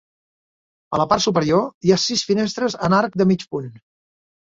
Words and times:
A 0.97 1.01
la 1.01 1.05
part 1.11 1.25
superior 1.27 1.69
hi 1.89 1.95
ha 1.95 2.01
sis 2.07 2.25
finestres 2.33 2.81
en 2.91 3.01
arc 3.05 3.23
de 3.25 3.33
mig 3.35 3.51
punt. 3.55 3.73